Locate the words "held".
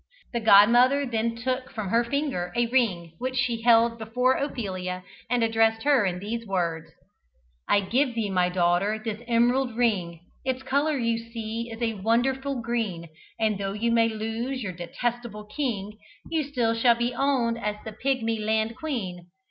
3.61-3.99